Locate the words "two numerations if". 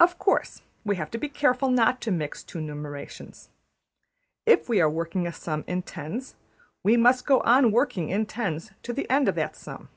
2.42-4.68